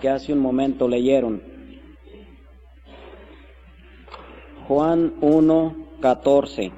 que 0.00 0.08
hace 0.08 0.32
un 0.32 0.38
momento 0.38 0.88
leyeron. 0.88 1.42
Juan 4.68 5.14
1, 5.20 5.76
14. 6.00 6.72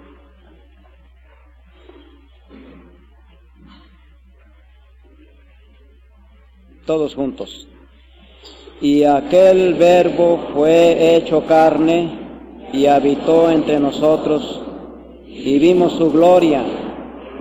Todos 6.87 7.15
juntos. 7.15 7.69
Y 8.81 9.05
aquel 9.05 9.75
verbo 9.75 10.51
fue 10.55 11.17
hecho 11.17 11.45
carne 11.47 12.19
y 12.73 12.87
habitó 12.87 13.51
entre 13.51 13.79
nosotros 13.79 14.63
y 15.27 15.59
vimos 15.59 15.93
su 15.95 16.11
gloria, 16.11 16.63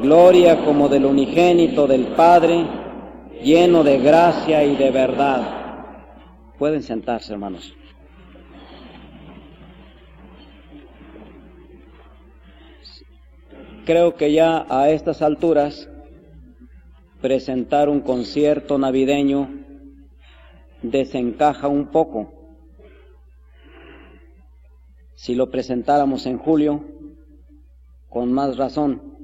gloria 0.02 0.66
como 0.66 0.90
del 0.90 1.06
unigénito 1.06 1.88
del 1.88 2.08
Padre, 2.08 2.66
lleno 3.44 3.84
de 3.84 4.00
gracia 4.00 4.64
y 4.64 4.76
de 4.76 4.92
verdad. 4.92 5.59
Pueden 6.60 6.84
sentarse, 6.84 7.32
hermanos. 7.32 7.74
Creo 13.86 14.16
que 14.16 14.34
ya 14.34 14.66
a 14.70 14.90
estas 14.90 15.22
alturas 15.22 15.90
presentar 17.22 17.88
un 17.88 18.02
concierto 18.02 18.78
navideño 18.78 19.50
desencaja 20.82 21.70
un 21.70 21.88
poco. 21.88 22.34
Si 25.16 25.36
lo 25.36 25.50
presentáramos 25.50 26.26
en 26.26 26.38
julio, 26.40 26.84
con 28.10 28.34
más 28.34 28.58
razón. 28.58 29.18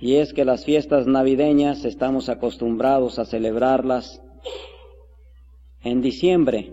Y 0.00 0.16
es 0.16 0.32
que 0.32 0.44
las 0.44 0.64
fiestas 0.64 1.06
navideñas 1.06 1.84
estamos 1.84 2.28
acostumbrados 2.28 3.20
a 3.20 3.24
celebrarlas 3.24 4.20
en 5.86 6.02
diciembre 6.02 6.72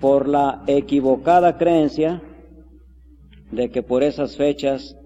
por 0.00 0.28
la 0.28 0.64
equivocada 0.66 1.56
creencia 1.56 2.20
de 3.52 3.70
que 3.70 3.84
por 3.84 4.02
esas 4.02 4.36
fechas 4.36 4.96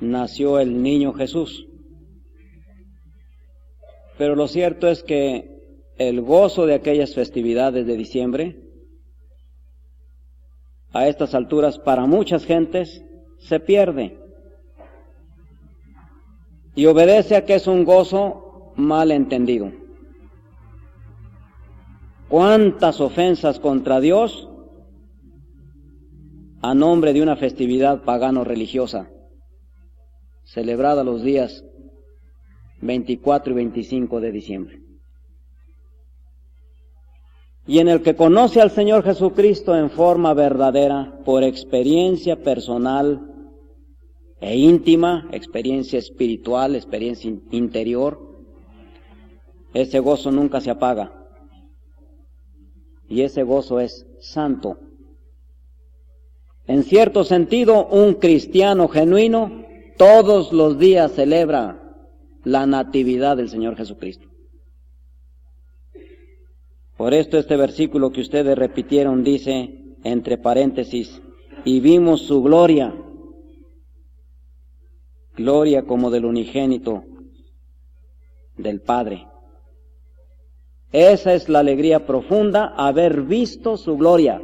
nació 0.00 0.58
el 0.58 0.82
niño 0.82 1.12
Jesús. 1.12 1.66
Pero 4.18 4.34
lo 4.34 4.48
cierto 4.48 4.88
es 4.88 5.04
que 5.04 5.84
el 5.98 6.20
gozo 6.20 6.66
de 6.66 6.74
aquellas 6.74 7.14
festividades 7.14 7.86
de 7.86 7.96
diciembre, 7.96 8.60
a 10.92 11.06
estas 11.06 11.34
alturas 11.34 11.78
para 11.78 12.06
muchas 12.06 12.44
gentes, 12.44 13.04
se 13.38 13.60
pierde. 13.60 14.18
Y 16.74 16.86
obedece 16.86 17.36
a 17.36 17.44
que 17.44 17.54
es 17.54 17.68
un 17.68 17.84
gozo 17.84 18.72
mal 18.76 19.12
entendido. 19.12 19.79
¿Cuántas 22.30 23.00
ofensas 23.00 23.58
contra 23.58 24.00
Dios 24.00 24.48
a 26.62 26.74
nombre 26.74 27.12
de 27.12 27.22
una 27.22 27.36
festividad 27.36 28.02
pagano-religiosa, 28.02 29.10
celebrada 30.44 31.04
los 31.04 31.22
días 31.22 31.64
24 32.82 33.52
y 33.52 33.56
25 33.56 34.20
de 34.20 34.32
diciembre. 34.32 34.82
Y 37.66 37.78
en 37.78 37.88
el 37.88 38.02
que 38.02 38.16
conoce 38.16 38.60
al 38.60 38.70
Señor 38.70 39.04
Jesucristo 39.04 39.76
en 39.76 39.90
forma 39.90 40.34
verdadera, 40.34 41.20
por 41.24 41.44
experiencia 41.44 42.42
personal 42.42 43.26
e 44.40 44.56
íntima, 44.56 45.28
experiencia 45.32 45.98
espiritual, 45.98 46.74
experiencia 46.74 47.30
interior, 47.50 48.18
ese 49.72 50.00
gozo 50.00 50.32
nunca 50.32 50.60
se 50.60 50.70
apaga. 50.70 51.19
Y 53.10 53.22
ese 53.22 53.42
gozo 53.42 53.80
es 53.80 54.06
santo. 54.20 54.78
En 56.66 56.84
cierto 56.84 57.24
sentido, 57.24 57.86
un 57.88 58.14
cristiano 58.14 58.88
genuino 58.88 59.66
todos 59.98 60.52
los 60.52 60.78
días 60.78 61.12
celebra 61.12 61.82
la 62.44 62.64
natividad 62.66 63.36
del 63.36 63.50
Señor 63.50 63.76
Jesucristo. 63.76 64.28
Por 66.96 67.12
esto 67.12 67.36
este 67.36 67.56
versículo 67.56 68.12
que 68.12 68.20
ustedes 68.20 68.56
repitieron 68.56 69.24
dice, 69.24 69.96
entre 70.04 70.38
paréntesis, 70.38 71.20
y 71.64 71.80
vimos 71.80 72.22
su 72.22 72.42
gloria, 72.42 72.94
gloria 75.36 75.82
como 75.82 76.10
del 76.10 76.26
unigénito 76.26 77.04
del 78.56 78.80
Padre. 78.80 79.29
Esa 80.92 81.34
es 81.34 81.48
la 81.48 81.60
alegría 81.60 82.06
profunda, 82.06 82.74
haber 82.76 83.22
visto 83.22 83.76
su 83.76 83.96
gloria. 83.96 84.42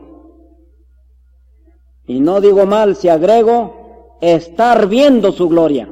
Y 2.07 2.21
no 2.21 2.41
digo 2.41 2.67
mal 2.67 2.95
si 2.95 3.09
agrego 3.09 4.19
estar 4.21 4.87
viendo 4.87 5.33
su 5.33 5.49
gloria. 5.49 5.89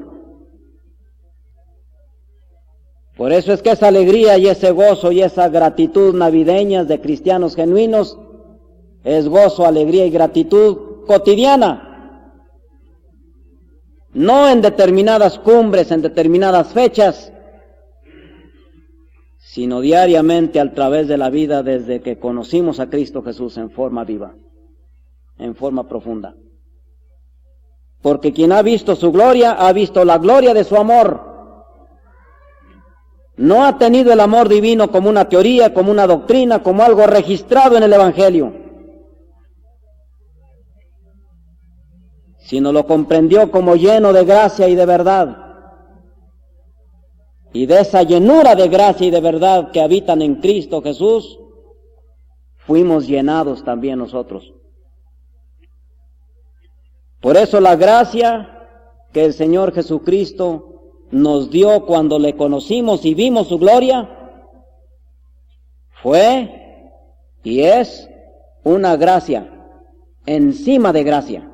Por 3.17 3.33
eso 3.33 3.53
es 3.53 3.63
que 3.63 3.71
esa 3.71 3.89
alegría 3.89 4.39
y 4.39 4.49
ese 4.49 4.73
gozo 4.73 5.13
y 5.13 5.23
esa 5.23 5.49
gratitud 5.49 6.15
navideñas 6.15 6.89
de 6.89 7.01
cristianos 7.01 7.55
genuinos 7.55 8.19
es 9.05 9.29
gozo, 9.29 9.67
alegría 9.67 10.07
y 10.07 10.11
gratitud 10.11 11.05
cotidiana. 11.07 11.91
No 14.13 14.49
en 14.49 14.63
determinadas 14.63 15.39
cumbres, 15.39 15.91
en 15.91 16.03
determinadas 16.03 16.73
fechas, 16.73 17.33
sino 19.55 19.81
diariamente 19.81 20.59
a 20.59 20.75
través 20.75 21.07
de 21.07 21.17
la 21.17 21.31
vida 21.31 21.63
desde 21.63 22.01
que 22.01 22.19
conocimos 22.19 22.81
a 22.81 22.91
Cristo 22.91 23.23
Jesús 23.23 23.57
en 23.57 23.71
forma 23.71 24.03
viva, 24.03 24.35
en 25.39 25.55
forma 25.55 25.87
profunda. 25.87 26.35
Porque 28.03 28.33
quien 28.33 28.51
ha 28.51 28.63
visto 28.63 28.97
su 28.97 29.13
gloria 29.13 29.53
ha 29.53 29.73
visto 29.73 30.05
la 30.05 30.19
gloria 30.19 30.55
de 30.55 30.65
su 30.65 30.75
amor 30.75 31.33
no 33.37 33.65
ha 33.65 33.79
tenido 33.79 34.13
el 34.13 34.19
amor 34.19 34.49
divino 34.49 34.91
como 34.91 35.09
una 35.09 35.29
teoría, 35.29 35.73
como 35.73 35.93
una 35.93 36.09
doctrina, 36.09 36.61
como 36.65 36.83
algo 36.83 37.07
registrado 37.07 37.77
en 37.77 37.85
el 37.85 37.93
Evangelio, 37.93 38.53
sino 42.41 42.73
lo 42.73 42.89
comprendió 42.89 43.53
como 43.53 43.77
lleno 43.77 44.13
de 44.13 44.25
gracia 44.25 44.67
y 44.67 44.75
de 44.75 44.85
verdad. 44.85 45.44
Y 47.55 47.67
de 47.67 47.81
esa 47.81 48.03
llenura 48.03 48.57
de 48.57 48.69
gracia 48.69 49.07
y 49.07 49.11
de 49.11 49.21
verdad 49.21 49.71
que 49.71 49.81
habitan 49.81 50.21
en 50.23 50.41
Cristo 50.41 50.83
Jesús, 50.83 51.39
fuimos 52.67 53.07
llenados 53.07 53.63
también 53.63 54.01
nosotros. 54.01 54.53
Por 57.21 57.37
eso 57.37 57.61
la 57.61 57.77
gracia 57.77 58.69
que 59.13 59.25
el 59.25 59.33
Señor 59.33 59.73
Jesucristo 59.73 60.99
nos 61.13 61.49
dio 61.49 61.87
cuando 61.87 62.19
le 62.19 62.35
conocimos 62.35 63.05
y 63.05 63.15
vimos 63.15 63.47
su 63.47 63.59
gloria 63.59 64.11
fue 66.03 66.91
y 67.45 67.61
es 67.61 68.11
una 68.65 68.97
gracia 68.97 69.49
encima 70.27 70.93
de 70.93 71.05
gracia. 71.05 71.51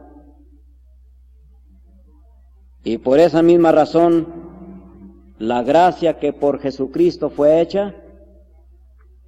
Y 2.85 2.97
por 2.97 3.21
esa 3.21 3.43
misma 3.43 3.71
razón, 3.71 4.40
la 5.41 5.63
gracia 5.63 6.19
que 6.19 6.35
por 6.35 6.61
Jesucristo 6.61 7.31
fue 7.31 7.63
hecha 7.63 7.95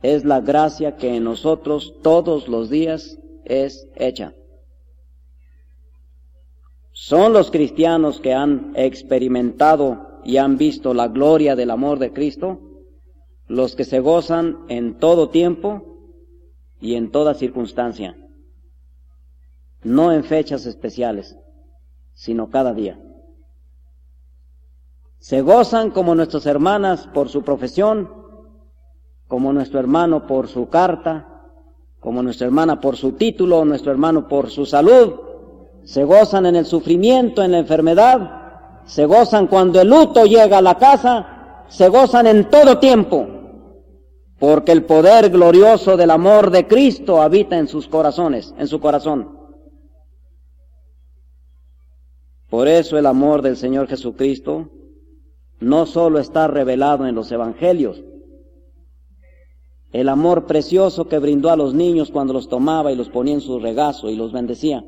es 0.03 0.27
la 0.27 0.43
gracia 0.43 0.99
que 0.99 1.17
en 1.17 1.25
nosotros 1.25 1.95
todos 2.03 2.49
los 2.49 2.69
días 2.69 3.19
es 3.47 3.89
hecha. 3.97 4.35
Son 6.93 7.33
los 7.33 7.51
cristianos 7.51 8.21
que 8.21 8.35
han 8.35 8.73
experimentado 8.77 10.21
y 10.23 10.37
han 10.37 10.59
visto 10.59 10.93
la 10.93 11.09
gloria 11.09 11.57
del 11.57 11.71
amor 11.71 11.99
de 11.99 12.13
Cristo, 12.13 12.61
los 13.49 13.75
que 13.75 13.85
se 13.85 14.01
gozan 14.01 14.67
en 14.69 14.99
todo 14.99 15.31
tiempo 15.31 15.97
y 16.79 16.97
en 16.97 17.11
toda 17.11 17.33
circunstancia, 17.33 18.19
no 19.83 20.13
en 20.13 20.25
fechas 20.25 20.67
especiales, 20.67 21.39
sino 22.13 22.51
cada 22.51 22.75
día. 22.75 23.01
Se 25.23 25.41
gozan 25.41 25.93
como 25.93 26.17
nuestras 26.17 26.47
hermanas 26.47 27.07
por 27.15 27.29
su 27.29 27.43
profesión, 27.45 28.11
como 29.29 29.53
nuestro 29.53 29.79
hermano 29.79 30.27
por 30.27 30.49
su 30.49 30.69
carta, 30.69 31.45
como 32.01 32.25
nuestra 32.25 32.49
hermana 32.49 32.81
por 32.81 32.97
su 32.97 33.13
título, 33.13 33.65
nuestro 33.65 33.93
hermano 33.93 34.27
por 34.27 34.51
su 34.51 34.67
salud. 34.67 35.13
Se 35.85 36.03
gozan 36.03 36.47
en 36.47 36.57
el 36.57 36.67
sufrimiento, 36.67 37.45
en 37.45 37.53
la 37.53 37.59
enfermedad, 37.59 38.83
se 38.85 39.07
gozan 39.07 39.47
cuando 39.47 39.81
el 39.81 39.91
luto 39.91 40.25
llega 40.25 40.59
a 40.59 40.63
la 40.63 40.77
casa, 40.77 41.67
se 41.69 41.89
gozan 41.89 42.27
en 42.27 42.51
todo 42.51 42.81
tiempo, 42.81 43.25
porque 44.41 44.73
el 44.73 44.85
poder 44.87 45.31
glorioso 45.31 45.97
del 45.97 46.11
amor 46.11 46.51
de 46.51 46.67
Cristo 46.67 47.23
habita 47.23 47.57
en 47.57 47.69
sus 47.69 47.87
corazones, 47.87 48.53
en 48.59 48.67
su 48.67 48.81
corazón. 48.81 49.39
Por 52.51 52.67
eso 52.67 52.99
el 52.99 53.07
amor 53.07 53.41
del 53.41 53.57
Señor 53.57 53.87
Jesucristo 53.87 54.69
no 55.63 55.87
solo 55.87 56.19
está 56.19 56.49
revelado 56.49 57.07
en 57.07 57.15
los 57.15 57.31
evangelios, 57.31 58.03
el 59.93 60.09
amor 60.09 60.47
precioso 60.47 61.07
que 61.07 61.19
brindó 61.19 61.51
a 61.51 61.57
los 61.57 61.75
niños 61.75 62.11
cuando 62.11 62.33
los 62.33 62.49
tomaba 62.49 62.93
y 62.93 62.97
los 62.97 63.09
ponía 63.11 63.35
en 63.35 63.41
su 63.41 63.59
regazo 63.59 64.11
y 64.11 64.17
los 64.17 64.33
bendecía, 64.33 64.85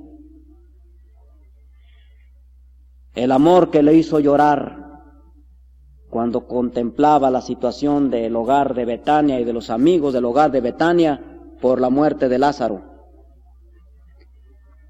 el 3.14 3.30
amor 3.30 3.70
que 3.70 3.82
le 3.82 3.94
hizo 3.94 4.18
llorar 4.18 4.84
cuando 6.10 6.46
contemplaba 6.46 7.30
la 7.30 7.40
situación 7.40 8.10
del 8.10 8.34
hogar 8.34 8.74
de 8.74 8.84
Betania 8.84 9.40
y 9.40 9.44
de 9.44 9.52
los 9.52 9.70
amigos 9.70 10.12
del 10.12 10.24
hogar 10.24 10.50
de 10.50 10.60
Betania 10.60 11.20
por 11.60 11.80
la 11.80 11.90
muerte 11.90 12.28
de 12.28 12.38
Lázaro. 12.38 12.82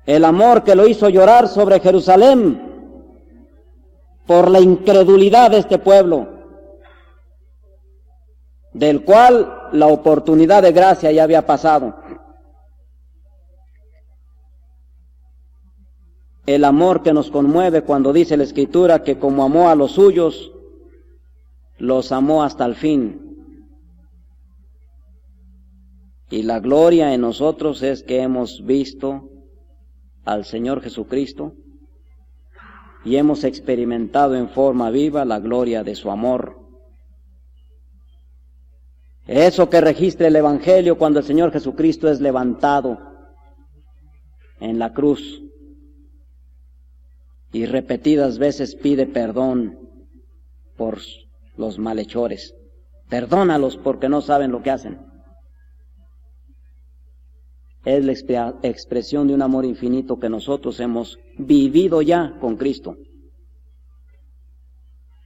El 0.06 0.24
amor 0.24 0.64
que 0.64 0.74
lo 0.74 0.86
hizo 0.86 1.08
llorar 1.08 1.48
sobre 1.48 1.80
Jerusalén 1.80 2.63
por 4.26 4.50
la 4.50 4.60
incredulidad 4.60 5.50
de 5.50 5.58
este 5.58 5.78
pueblo, 5.78 6.28
del 8.72 9.04
cual 9.04 9.68
la 9.72 9.86
oportunidad 9.86 10.62
de 10.62 10.72
gracia 10.72 11.12
ya 11.12 11.22
había 11.22 11.46
pasado. 11.46 11.94
el 16.46 16.64
amor 16.64 17.02
que 17.02 17.12
nos 17.12 17.30
conmueve 17.30 17.82
cuando 17.82 18.12
dice 18.12 18.36
la 18.36 18.44
Escritura 18.44 19.02
que 19.02 19.18
como 19.18 19.44
amó 19.44 19.68
a 19.70 19.74
los 19.74 19.92
suyos, 19.92 20.52
los 21.78 22.12
amó 22.12 22.42
hasta 22.42 22.66
el 22.66 22.74
fin. 22.74 23.20
Y 26.30 26.42
la 26.42 26.60
gloria 26.60 27.14
en 27.14 27.20
nosotros 27.20 27.82
es 27.82 28.02
que 28.02 28.20
hemos 28.20 28.64
visto 28.64 29.30
al 30.24 30.44
Señor 30.44 30.82
Jesucristo 30.82 31.54
y 33.04 33.16
hemos 33.16 33.44
experimentado 33.44 34.34
en 34.34 34.48
forma 34.48 34.90
viva 34.90 35.24
la 35.24 35.40
gloria 35.40 35.84
de 35.84 35.94
su 35.94 36.10
amor. 36.10 36.58
Eso 39.26 39.70
que 39.70 39.80
registra 39.80 40.28
el 40.28 40.36
Evangelio 40.36 40.98
cuando 40.98 41.20
el 41.20 41.24
Señor 41.24 41.52
Jesucristo 41.52 42.10
es 42.10 42.20
levantado 42.20 42.98
en 44.60 44.78
la 44.78 44.92
cruz 44.92 45.42
y 47.52 47.66
repetidas 47.66 48.38
veces 48.38 48.74
pide 48.74 49.06
perdón 49.06 49.78
por 50.76 50.98
los 51.56 51.78
malhechores. 51.78 52.54
Perdónalos 53.08 53.76
porque 53.76 54.08
no 54.08 54.20
saben 54.20 54.50
lo 54.50 54.62
que 54.62 54.70
hacen. 54.70 55.13
Es 57.84 58.04
la 58.04 58.54
expresión 58.62 59.28
de 59.28 59.34
un 59.34 59.42
amor 59.42 59.66
infinito 59.66 60.18
que 60.18 60.30
nosotros 60.30 60.80
hemos 60.80 61.18
vivido 61.36 62.00
ya 62.00 62.34
con 62.40 62.56
Cristo. 62.56 62.96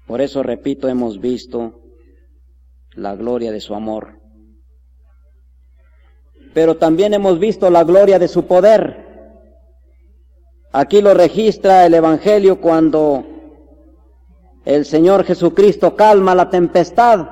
Por 0.06 0.20
eso, 0.20 0.42
repito, 0.42 0.88
hemos 0.88 1.20
visto 1.20 1.82
la 2.94 3.14
gloria 3.14 3.52
de 3.52 3.60
su 3.60 3.74
amor. 3.74 4.18
Pero 6.52 6.76
también 6.76 7.14
hemos 7.14 7.38
visto 7.38 7.70
la 7.70 7.84
gloria 7.84 8.18
de 8.18 8.26
su 8.26 8.46
poder. 8.46 9.06
Aquí 10.72 11.00
lo 11.00 11.14
registra 11.14 11.86
el 11.86 11.94
Evangelio 11.94 12.60
cuando 12.60 13.24
el 14.64 14.84
Señor 14.84 15.24
Jesucristo 15.24 15.94
calma 15.94 16.34
la 16.34 16.50
tempestad, 16.50 17.28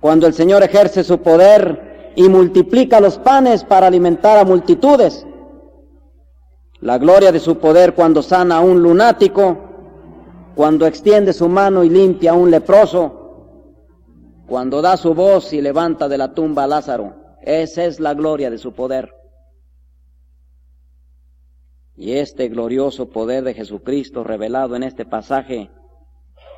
cuando 0.00 0.26
el 0.26 0.34
Señor 0.34 0.62
ejerce 0.62 1.02
su 1.02 1.18
poder 1.18 1.95
y 2.16 2.28
multiplica 2.30 2.98
los 2.98 3.18
panes 3.18 3.62
para 3.62 3.86
alimentar 3.86 4.38
a 4.38 4.44
multitudes. 4.44 5.24
La 6.80 6.98
gloria 6.98 7.30
de 7.30 7.38
su 7.38 7.58
poder 7.58 7.94
cuando 7.94 8.22
sana 8.22 8.56
a 8.56 8.60
un 8.60 8.82
lunático, 8.82 9.58
cuando 10.54 10.86
extiende 10.86 11.34
su 11.34 11.48
mano 11.48 11.84
y 11.84 11.90
limpia 11.90 12.32
a 12.32 12.34
un 12.34 12.50
leproso, 12.50 13.26
cuando 14.48 14.80
da 14.80 14.96
su 14.96 15.14
voz 15.14 15.52
y 15.52 15.60
levanta 15.60 16.08
de 16.08 16.18
la 16.18 16.32
tumba 16.32 16.64
a 16.64 16.66
Lázaro. 16.66 17.14
Esa 17.42 17.84
es 17.84 18.00
la 18.00 18.14
gloria 18.14 18.50
de 18.50 18.58
su 18.58 18.72
poder. 18.72 19.12
Y 21.94 22.12
este 22.12 22.48
glorioso 22.48 23.10
poder 23.10 23.44
de 23.44 23.54
Jesucristo 23.54 24.24
revelado 24.24 24.74
en 24.74 24.82
este 24.82 25.04
pasaje, 25.04 25.70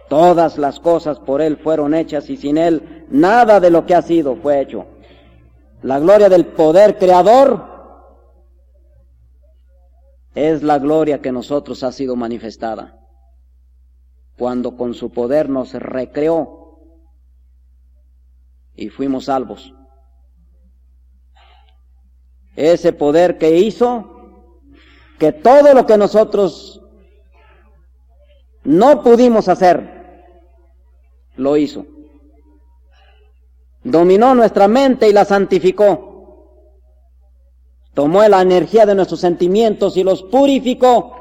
todas 0.09 0.57
las 0.57 0.79
cosas 0.79 1.19
por 1.19 1.41
Él 1.41 1.57
fueron 1.57 1.95
hechas 1.95 2.31
y 2.31 2.37
sin 2.37 2.59
Él 2.59 3.07
nada 3.09 3.61
de 3.61 3.71
lo 3.71 3.87
que 3.87 3.95
ha 3.95 4.03
sido 4.03 4.37
fue 4.37 4.61
hecho. 4.61 4.87
La 5.83 5.99
gloria 5.99 6.29
del 6.29 6.47
poder 6.47 6.99
creador 6.99 7.65
es 10.35 10.63
la 10.63 10.79
gloria 10.79 11.21
que 11.21 11.33
nosotros 11.33 11.83
ha 11.83 11.93
sido 11.93 12.17
manifestada 12.17 12.99
cuando 14.37 14.77
con 14.77 14.95
su 14.95 15.11
poder 15.11 15.49
nos 15.49 15.73
recreó 15.75 16.79
y 18.75 18.89
fuimos 18.89 19.25
salvos. 19.25 19.75
Ese 22.55 22.93
poder 22.93 23.39
que 23.39 23.57
hizo 23.57 24.15
que 25.19 25.33
todo 25.33 25.75
lo 25.75 25.87
que 25.87 25.97
nosotros 25.97 26.81
no 28.63 29.03
pudimos 29.03 29.49
hacer, 29.49 30.25
lo 31.37 31.57
hizo. 31.57 31.85
Dominó 33.91 34.35
nuestra 34.35 34.69
mente 34.69 35.09
y 35.09 35.15
la 35.15 35.25
santificó. 35.25 36.05
Tomó 37.95 38.23
la 38.29 38.43
energía 38.43 38.85
de 38.85 38.95
nuestros 38.95 39.21
sentimientos 39.21 39.97
y 39.97 40.05
los 40.05 40.23
purificó. 40.25 41.17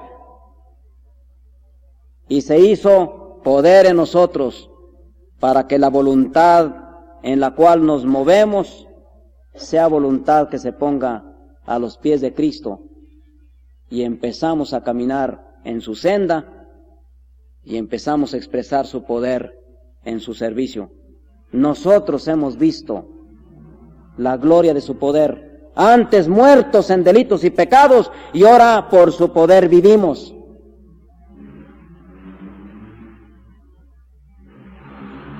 Y 2.28 2.42
se 2.42 2.60
hizo 2.60 3.40
poder 3.42 3.86
en 3.86 3.96
nosotros 3.96 4.70
para 5.40 5.66
que 5.68 5.80
la 5.80 5.90
voluntad 5.90 6.76
en 7.24 7.40
la 7.40 7.52
cual 7.56 7.86
nos 7.86 8.06
movemos 8.06 8.86
sea 9.56 9.88
voluntad 9.88 10.50
que 10.50 10.60
se 10.60 10.74
ponga 10.74 11.24
a 11.66 11.80
los 11.80 11.98
pies 11.98 12.20
de 12.20 12.34
Cristo 12.34 12.82
y 13.90 14.02
empezamos 14.02 14.74
a 14.74 14.84
caminar 14.84 15.56
en 15.64 15.80
su 15.80 15.96
senda 15.96 16.68
y 17.64 17.78
empezamos 17.78 18.34
a 18.34 18.38
expresar 18.38 18.86
su 18.86 19.04
poder 19.04 19.58
en 20.04 20.20
su 20.20 20.34
servicio. 20.34 20.92
Nosotros 21.58 22.28
hemos 22.28 22.56
visto 22.56 23.08
la 24.16 24.38
gloria 24.38 24.76
de 24.76 24.82
su 24.82 25.00
poder, 25.00 25.72
antes 25.76 26.28
muertos 26.28 26.92
en 26.92 27.04
delitos 27.04 27.44
y 27.44 27.50
pecados 27.50 28.12
y 28.32 28.44
ahora 28.44 28.90
por 28.92 29.12
su 29.12 29.34
poder 29.34 29.68
vivimos. 29.68 30.36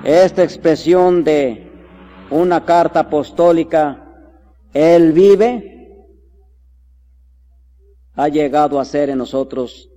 Esta 0.02 0.42
expresión 0.42 1.22
de 1.22 1.70
una 2.30 2.64
carta 2.64 3.00
apostólica, 3.00 4.04
Él 4.74 5.12
vive, 5.12 6.04
ha 8.14 8.26
llegado 8.26 8.80
a 8.80 8.84
ser 8.84 9.10
en 9.10 9.18
nosotros 9.18 9.88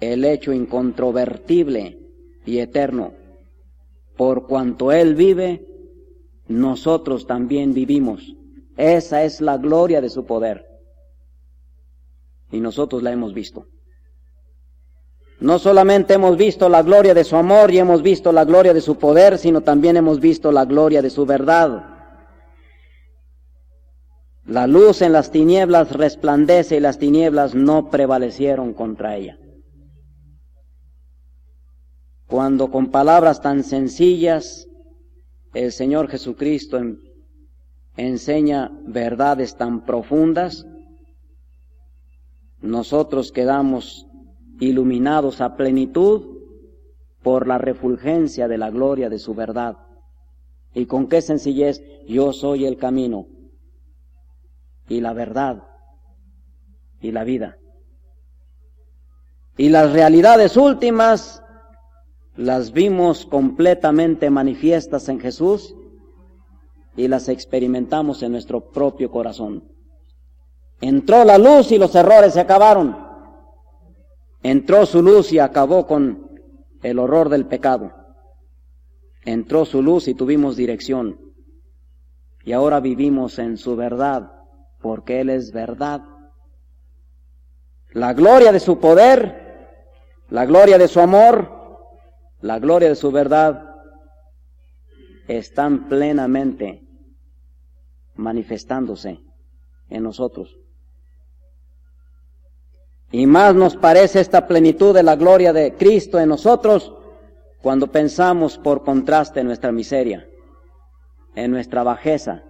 el 0.00 0.24
hecho 0.24 0.52
incontrovertible 0.52 2.00
y 2.44 2.58
eterno. 2.58 3.17
Por 4.18 4.48
cuanto 4.48 4.90
Él 4.90 5.14
vive, 5.14 5.64
nosotros 6.48 7.28
también 7.28 7.72
vivimos. 7.72 8.34
Esa 8.76 9.22
es 9.22 9.40
la 9.40 9.58
gloria 9.58 10.00
de 10.00 10.10
su 10.10 10.26
poder. 10.26 10.66
Y 12.50 12.58
nosotros 12.58 13.00
la 13.04 13.12
hemos 13.12 13.32
visto. 13.32 13.66
No 15.38 15.60
solamente 15.60 16.14
hemos 16.14 16.36
visto 16.36 16.68
la 16.68 16.82
gloria 16.82 17.14
de 17.14 17.22
su 17.22 17.36
amor 17.36 17.70
y 17.70 17.78
hemos 17.78 18.02
visto 18.02 18.32
la 18.32 18.44
gloria 18.44 18.74
de 18.74 18.80
su 18.80 18.96
poder, 18.98 19.38
sino 19.38 19.60
también 19.60 19.96
hemos 19.96 20.18
visto 20.18 20.50
la 20.50 20.64
gloria 20.64 21.00
de 21.00 21.10
su 21.10 21.24
verdad. 21.24 21.84
La 24.46 24.66
luz 24.66 25.00
en 25.00 25.12
las 25.12 25.30
tinieblas 25.30 25.92
resplandece 25.92 26.78
y 26.78 26.80
las 26.80 26.98
tinieblas 26.98 27.54
no 27.54 27.88
prevalecieron 27.88 28.74
contra 28.74 29.14
ella. 29.14 29.38
Cuando 32.28 32.70
con 32.70 32.90
palabras 32.90 33.40
tan 33.40 33.64
sencillas 33.64 34.68
el 35.54 35.72
Señor 35.72 36.08
Jesucristo 36.08 36.78
enseña 37.96 38.70
verdades 38.86 39.56
tan 39.56 39.86
profundas, 39.86 40.66
nosotros 42.60 43.32
quedamos 43.32 44.06
iluminados 44.60 45.40
a 45.40 45.56
plenitud 45.56 46.36
por 47.22 47.46
la 47.46 47.56
refulgencia 47.56 48.46
de 48.46 48.58
la 48.58 48.70
gloria 48.70 49.08
de 49.08 49.18
su 49.18 49.34
verdad. 49.34 49.78
¿Y 50.74 50.84
con 50.84 51.08
qué 51.08 51.22
sencillez? 51.22 51.82
Yo 52.06 52.34
soy 52.34 52.66
el 52.66 52.76
camino, 52.76 53.26
y 54.86 55.00
la 55.00 55.14
verdad 55.14 55.62
y 57.00 57.10
la 57.10 57.24
vida. 57.24 57.56
Y 59.56 59.70
las 59.70 59.92
realidades 59.92 60.58
últimas 60.58 61.42
las 62.38 62.70
vimos 62.70 63.26
completamente 63.26 64.30
manifiestas 64.30 65.08
en 65.08 65.18
Jesús 65.18 65.74
y 66.96 67.08
las 67.08 67.28
experimentamos 67.28 68.22
en 68.22 68.30
nuestro 68.30 68.70
propio 68.70 69.10
corazón. 69.10 69.64
Entró 70.80 71.24
la 71.24 71.36
luz 71.36 71.72
y 71.72 71.78
los 71.78 71.96
errores 71.96 72.34
se 72.34 72.40
acabaron. 72.40 72.96
Entró 74.40 74.86
su 74.86 75.02
luz 75.02 75.32
y 75.32 75.40
acabó 75.40 75.88
con 75.88 76.30
el 76.84 77.00
horror 77.00 77.28
del 77.28 77.44
pecado. 77.46 77.92
Entró 79.24 79.64
su 79.64 79.82
luz 79.82 80.06
y 80.06 80.14
tuvimos 80.14 80.54
dirección. 80.54 81.20
Y 82.44 82.52
ahora 82.52 82.78
vivimos 82.78 83.40
en 83.40 83.56
su 83.56 83.74
verdad, 83.74 84.30
porque 84.80 85.20
Él 85.22 85.30
es 85.30 85.50
verdad. 85.50 86.02
La 87.90 88.14
gloria 88.14 88.52
de 88.52 88.60
su 88.60 88.78
poder, 88.78 89.80
la 90.30 90.46
gloria 90.46 90.78
de 90.78 90.86
su 90.86 91.00
amor, 91.00 91.57
la 92.40 92.58
gloria 92.58 92.88
de 92.88 92.94
su 92.94 93.10
verdad 93.10 93.74
están 95.26 95.88
plenamente 95.88 96.82
manifestándose 98.14 99.20
en 99.88 100.02
nosotros. 100.02 100.56
Y 103.10 103.26
más 103.26 103.54
nos 103.54 103.76
parece 103.76 104.20
esta 104.20 104.46
plenitud 104.46 104.94
de 104.94 105.02
la 105.02 105.16
gloria 105.16 105.52
de 105.52 105.74
Cristo 105.74 106.18
en 106.18 106.28
nosotros 106.28 106.94
cuando 107.62 107.90
pensamos 107.90 108.58
por 108.58 108.84
contraste 108.84 109.40
en 109.40 109.46
nuestra 109.46 109.72
miseria, 109.72 110.28
en 111.34 111.50
nuestra 111.50 111.82
bajeza, 111.82 112.44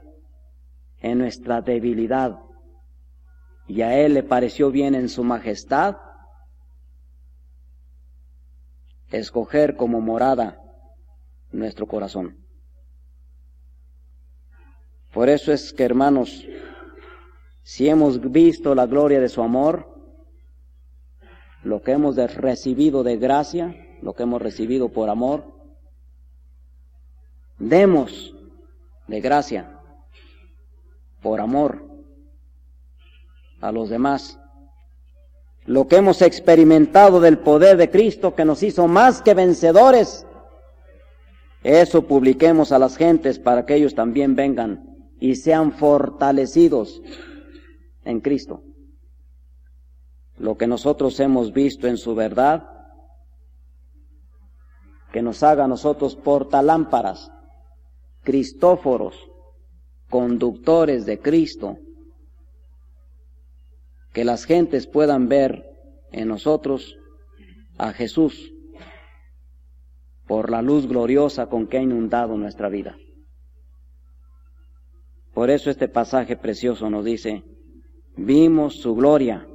en 1.00 1.18
nuestra 1.18 1.61
debilidad. 1.61 2.40
Y 3.68 3.83
a 3.83 3.99
Él 3.99 4.14
le 4.14 4.23
pareció 4.23 4.71
bien 4.71 4.95
en 4.95 5.09
su 5.09 5.23
majestad 5.23 5.97
escoger 9.11 9.77
como 9.77 10.00
morada 10.00 10.61
nuestro 11.50 11.87
corazón. 11.87 12.37
Por 15.12 15.29
eso 15.29 15.53
es 15.53 15.73
que, 15.73 15.85
hermanos, 15.85 16.47
si 17.62 17.88
hemos 17.88 18.21
visto 18.31 18.75
la 18.75 18.87
gloria 18.87 19.21
de 19.21 19.29
su 19.29 19.43
amor, 19.43 19.99
lo 21.62 21.83
que 21.83 21.93
hemos 21.93 22.17
recibido 22.17 23.03
de 23.03 23.17
gracia, 23.17 23.75
lo 24.03 24.15
que 24.15 24.23
hemos 24.23 24.41
recibido 24.41 24.91
por 24.91 25.09
amor, 25.09 25.45
demos 27.59 28.35
de 29.07 29.21
gracia, 29.21 29.81
por 31.21 31.41
amor 31.41 31.85
a 33.61 33.73
los 33.73 33.88
demás. 33.88 34.38
Lo 35.69 35.87
que 35.87 35.97
hemos 35.97 36.23
experimentado 36.23 37.21
del 37.21 37.41
poder 37.41 37.77
de 37.77 37.91
Cristo 37.91 38.35
que 38.35 38.47
nos 38.47 38.63
hizo 38.63 38.89
más 38.89 39.21
que 39.21 39.35
vencedores, 39.35 40.27
eso 41.63 42.07
publiquemos 42.07 42.73
a 42.73 42.79
las 42.79 42.97
gentes 42.97 43.39
para 43.39 43.67
que 43.67 43.75
ellos 43.75 43.95
también 43.95 44.35
vengan 44.35 44.97
y 45.21 45.35
sean 45.35 45.73
fortalecidos 45.73 47.03
en 48.03 48.21
Cristo. 48.21 48.63
Lo 50.39 50.57
que 50.57 50.67
nosotros 50.67 51.21
hemos 51.21 51.53
visto 51.53 51.87
en 51.87 51.99
su 51.99 52.15
verdad, 52.15 52.67
que 55.13 55.21
nos 55.21 55.43
haga 55.43 55.65
a 55.65 55.69
nosotros 55.69 56.17
portalámparas, 56.17 57.31
cristóforos, 58.23 59.17
conductores 60.09 61.05
de 61.05 61.19
Cristo, 61.19 61.77
que 64.12 64.25
las 64.25 64.45
gentes 64.45 64.87
puedan 64.87 65.29
ver 65.29 65.65
en 66.12 66.29
nosotros 66.29 66.97
a 67.77 67.93
Jesús 67.93 68.53
por 70.27 70.50
la 70.50 70.62
luz 70.62 70.87
gloriosa 70.87 71.49
con 71.49 71.67
que 71.67 71.79
ha 71.79 71.83
inundado 71.83 72.37
nuestra 72.37 72.69
vida. 72.69 72.97
Por 75.33 75.50
eso 75.50 75.71
este 75.71 75.88
pasaje 75.88 76.37
precioso 76.37 76.91
nos 76.91 77.05
dice, 77.05 77.45
vimos 78.17 78.81
su 78.81 78.95
gloria, 78.95 79.47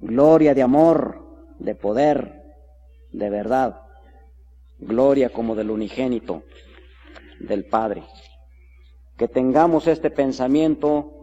gloria 0.00 0.54
de 0.54 0.62
amor, 0.62 1.24
de 1.58 1.74
poder, 1.74 2.42
de 3.12 3.30
verdad, 3.30 3.80
gloria 4.78 5.30
como 5.30 5.54
del 5.54 5.70
unigénito, 5.70 6.42
del 7.40 7.64
Padre. 7.66 8.04
Que 9.16 9.28
tengamos 9.28 9.86
este 9.86 10.10
pensamiento 10.10 11.17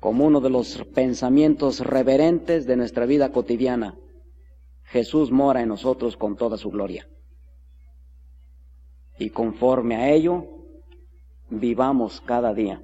como 0.00 0.24
uno 0.24 0.40
de 0.40 0.48
los 0.48 0.82
pensamientos 0.94 1.80
reverentes 1.80 2.66
de 2.66 2.76
nuestra 2.76 3.04
vida 3.04 3.30
cotidiana. 3.30 3.98
Jesús 4.84 5.30
mora 5.30 5.60
en 5.60 5.68
nosotros 5.68 6.16
con 6.16 6.36
toda 6.36 6.56
su 6.56 6.70
gloria. 6.70 7.06
Y 9.18 9.28
conforme 9.30 9.96
a 9.96 10.10
ello, 10.10 10.46
vivamos 11.50 12.22
cada 12.22 12.54
día. 12.54 12.82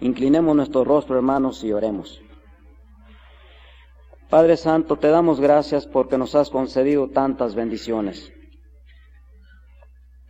Inclinemos 0.00 0.54
nuestro 0.54 0.84
rostro, 0.84 1.16
hermanos, 1.16 1.64
y 1.64 1.72
oremos. 1.72 2.22
Padre 4.30 4.56
Santo, 4.56 4.96
te 4.96 5.08
damos 5.08 5.40
gracias 5.40 5.86
porque 5.86 6.16
nos 6.16 6.36
has 6.36 6.48
concedido 6.48 7.08
tantas 7.08 7.56
bendiciones. 7.56 8.32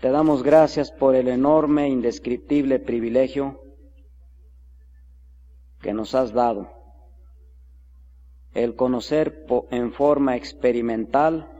Te 0.01 0.11
damos 0.11 0.43
gracias 0.43 0.91
por 0.91 1.15
el 1.15 1.29
enorme, 1.29 1.87
e 1.87 1.89
indescriptible 1.89 2.79
privilegio 2.79 3.61
que 5.81 5.93
nos 5.93 6.15
has 6.15 6.33
dado, 6.33 6.71
el 8.53 8.75
conocer 8.75 9.45
en 9.71 9.93
forma 9.93 10.37
experimental 10.37 11.51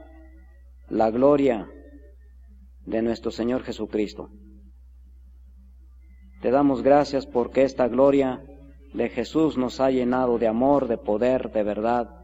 la 0.89 1.11
gloria 1.11 1.69
de 2.85 3.01
nuestro 3.01 3.31
Señor 3.31 3.63
Jesucristo. 3.63 4.29
Te 6.41 6.51
damos 6.51 6.81
gracias 6.81 7.25
porque 7.25 7.63
esta 7.63 7.87
gloria 7.87 8.43
de 8.93 9.09
Jesús 9.09 9.57
nos 9.57 9.79
ha 9.79 9.91
llenado 9.91 10.39
de 10.39 10.47
amor, 10.47 10.87
de 10.87 10.97
poder, 10.97 11.51
de 11.51 11.63
verdad 11.63 12.19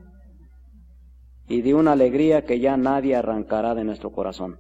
y 1.48 1.62
de 1.62 1.74
una 1.74 1.92
alegría 1.92 2.44
que 2.44 2.60
ya 2.60 2.75
nadie 2.78 3.16
arrancará 3.16 3.75
de 3.75 3.84
nuestro 3.84 4.12
corazón. 4.12 4.60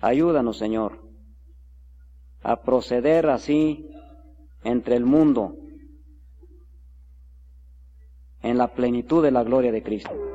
Ayúdanos, 0.00 0.58
Señor, 0.58 1.00
a 2.42 2.62
proceder 2.62 3.28
así 3.28 3.88
entre 4.64 4.96
el 4.96 5.04
mundo 5.04 5.56
en 8.42 8.58
la 8.58 8.74
plenitud 8.74 9.22
de 9.22 9.30
la 9.30 9.44
gloria 9.44 9.72
de 9.72 9.82
Cristo. 9.82 10.31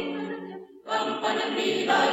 bom, 0.86 1.20
bom, 1.20 1.20
bom, 1.22 1.86
bom, 1.88 2.07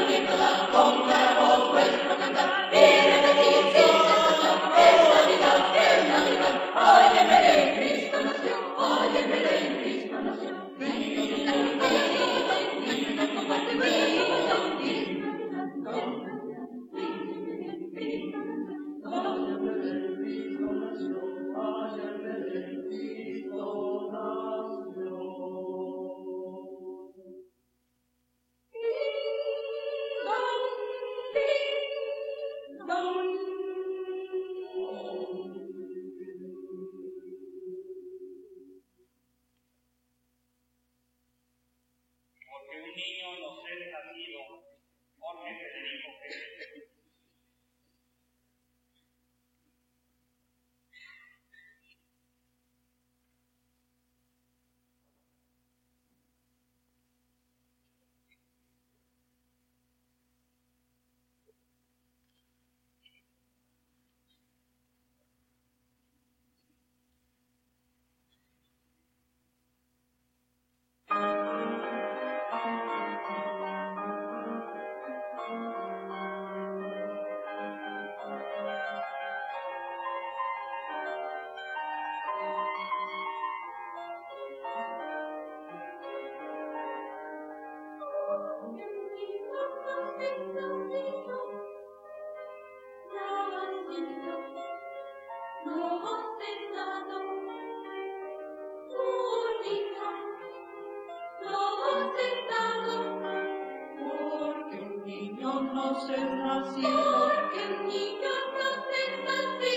conoces 105.56 106.20
nacido. 106.20 107.32
Porque 107.34 107.64
en 107.64 107.88
mi 107.88 108.18
conoces. 108.20 109.75